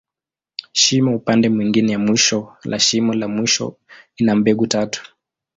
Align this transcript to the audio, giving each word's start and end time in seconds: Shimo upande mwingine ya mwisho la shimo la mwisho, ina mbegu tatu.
Shimo 0.71 1.15
upande 1.15 1.49
mwingine 1.49 1.91
ya 1.91 1.99
mwisho 1.99 2.57
la 2.63 2.79
shimo 2.79 3.13
la 3.13 3.27
mwisho, 3.27 3.77
ina 4.17 4.35
mbegu 4.35 4.67
tatu. 4.67 5.15